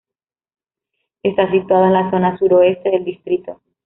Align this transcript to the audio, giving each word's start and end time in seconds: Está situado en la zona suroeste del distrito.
Está 1.21 1.51
situado 1.51 1.85
en 1.85 1.93
la 1.93 2.09
zona 2.09 2.35
suroeste 2.39 2.89
del 2.89 3.05
distrito. 3.05 3.61